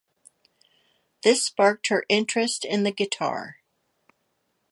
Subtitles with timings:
[1.21, 3.57] This sparked her interest in the guitar.